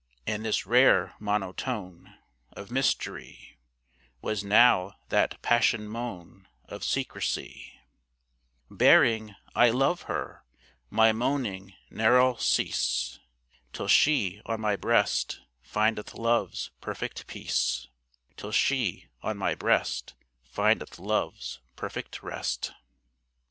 And 0.25 0.43
this 0.43 0.65
rare 0.65 1.13
monotone 1.19 2.15
Of 2.53 2.71
mystery 2.71 3.59
Was 4.19 4.43
now 4.43 4.95
that 5.09 5.39
passion 5.43 5.87
moan 5.87 6.47
Of 6.65 6.83
secrecy, 6.83 7.79
Bearing, 8.67 9.35
"I 9.53 9.69
love 9.69 10.01
her, 10.09 10.43
My 10.89 11.11
moaning 11.11 11.75
ne'er'll 11.91 12.37
cease 12.39 13.19
Till 13.73 13.87
she 13.87 14.41
on 14.47 14.59
my 14.59 14.75
breast 14.75 15.41
Findeth 15.61 16.15
love's 16.15 16.71
perfect 16.81 17.27
peace; 17.27 17.87
Till 18.37 18.51
she 18.51 19.07
on 19.21 19.37
my 19.37 19.53
breast 19.53 20.15
Findeth 20.41 20.97
love's 20.97 21.59
perfect 21.75 22.23
rest." 22.23 22.71